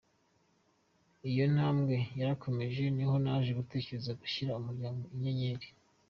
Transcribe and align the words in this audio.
Iyo 1.29 1.45
ntambwe 1.53 1.95
yarakomeje 2.19 2.83
niho 2.95 3.15
naje 3.23 3.51
gutekereza 3.59 4.11
gushinga 4.21 4.59
Umuryango 4.61 5.01
Inyenyeri. 5.15 5.67